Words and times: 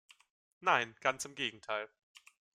Nein, 0.61 0.95
ganz 0.99 1.25
im 1.25 1.35
Gegenteil. 1.35 1.87